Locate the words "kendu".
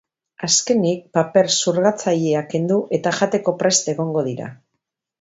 2.57-2.81